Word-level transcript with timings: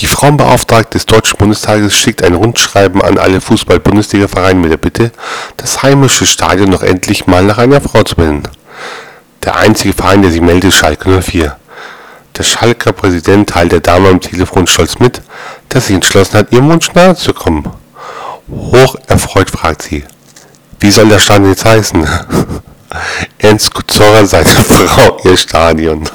Die 0.00 0.06
Frauenbeauftragte 0.06 0.96
des 0.96 1.04
Deutschen 1.04 1.36
Bundestages 1.36 1.94
schickt 1.94 2.22
ein 2.22 2.32
Rundschreiben 2.32 3.02
an 3.02 3.18
alle 3.18 3.42
Fußball-Bundesliga-Vereine 3.42 4.58
mit 4.58 4.70
der 4.72 4.78
Bitte, 4.78 5.12
das 5.58 5.82
heimische 5.82 6.24
Stadion 6.24 6.70
noch 6.70 6.82
endlich 6.82 7.26
mal 7.26 7.44
nach 7.44 7.58
einer 7.58 7.82
Frau 7.82 8.02
zu 8.02 8.16
benennen. 8.16 8.48
Der 9.44 9.56
einzige 9.56 9.92
Verein, 9.92 10.22
der 10.22 10.30
sich 10.30 10.40
meldet, 10.40 10.70
ist 10.70 10.76
Schalke 10.76 11.20
04. 11.20 11.54
Der 12.34 12.42
Schalker 12.42 12.92
Präsident 12.92 13.50
teilt 13.50 13.72
der 13.72 13.80
Dame 13.80 14.08
am 14.08 14.22
Telefon 14.22 14.66
stolz 14.66 14.98
mit, 14.98 15.20
dass 15.68 15.88
sie 15.88 15.94
entschlossen 15.94 16.38
hat, 16.38 16.50
ihrem 16.50 16.70
Wunsch 16.70 16.90
nahe 16.94 17.14
zu 17.14 17.34
kommen. 17.34 17.70
Hoch 18.48 18.96
erfreut 19.06 19.50
fragt 19.50 19.82
sie, 19.82 20.04
wie 20.78 20.90
soll 20.90 21.10
der 21.10 21.18
Stadion 21.18 21.50
jetzt 21.50 21.66
heißen? 21.66 22.08
Ernst 23.38 23.74
Kuzora, 23.74 24.24
seine 24.24 24.46
Frau, 24.48 25.18
ihr 25.24 25.36
Stadion. 25.36 26.08